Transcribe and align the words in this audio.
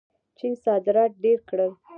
چین 0.37 0.53
صادرات 0.63 1.11
ډېر 1.23 1.39
کړل. 1.49 1.71